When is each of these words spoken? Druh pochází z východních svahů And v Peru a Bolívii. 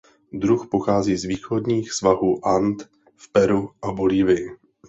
Druh 0.33 0.67
pochází 0.71 1.17
z 1.17 1.25
východních 1.25 1.93
svahů 1.93 2.47
And 2.47 2.89
v 3.15 3.31
Peru 3.31 3.69
a 3.81 3.91
Bolívii. 3.91 4.49